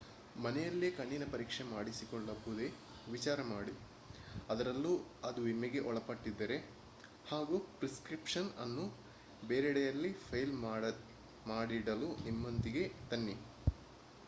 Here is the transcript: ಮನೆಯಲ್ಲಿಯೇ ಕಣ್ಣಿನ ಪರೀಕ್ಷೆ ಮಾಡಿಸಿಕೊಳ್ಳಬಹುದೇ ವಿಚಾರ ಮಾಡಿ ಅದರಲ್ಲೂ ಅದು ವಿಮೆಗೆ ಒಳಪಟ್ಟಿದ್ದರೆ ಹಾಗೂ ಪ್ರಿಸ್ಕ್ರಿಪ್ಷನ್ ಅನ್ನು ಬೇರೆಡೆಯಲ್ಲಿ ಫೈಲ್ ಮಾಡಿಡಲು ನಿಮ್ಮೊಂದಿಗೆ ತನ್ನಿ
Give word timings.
ಮನೆಯಲ್ಲಿಯೇ 0.35 0.91
ಕಣ್ಣಿನ 0.91 1.25
ಪರೀಕ್ಷೆ 1.31 1.63
ಮಾಡಿಸಿಕೊಳ್ಳಬಹುದೇ 1.65 2.67
ವಿಚಾರ 3.07 3.39
ಮಾಡಿ 3.49 3.73
ಅದರಲ್ಲೂ 4.49 4.93
ಅದು 5.23 5.41
ವಿಮೆಗೆ 5.41 5.81
ಒಳಪಟ್ಟಿದ್ದರೆ 5.89 6.57
ಹಾಗೂ 7.25 7.57
ಪ್ರಿಸ್ಕ್ರಿಪ್ಷನ್ 7.77 8.49
ಅನ್ನು 8.63 8.85
ಬೇರೆಡೆಯಲ್ಲಿ 9.43 10.11
ಫೈಲ್ 10.25 10.55
ಮಾಡಿಡಲು 11.45 12.09
ನಿಮ್ಮೊಂದಿಗೆ 12.25 12.83
ತನ್ನಿ 13.11 13.37